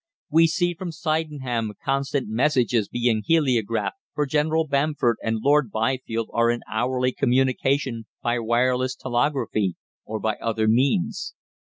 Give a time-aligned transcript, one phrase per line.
[0.31, 6.49] We see from Sydenham constant messages being heliographed, for General Bamford and Lord Byfield are
[6.49, 11.35] in hourly communication by wireless telegraphy or by other means.